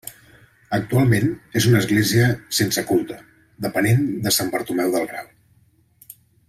[0.77, 1.27] Actualment
[1.61, 3.21] és una església sense culte,
[3.69, 5.33] depenent de Sant Bartomeu del Grau.